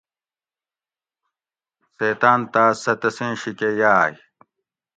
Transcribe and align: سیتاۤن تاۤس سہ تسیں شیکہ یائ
سیتاۤن 1.95 2.39
تاۤس 2.53 2.77
سہ 2.83 2.93
تسیں 3.01 3.33
شیکہ 3.41 3.69
یائ 3.79 4.13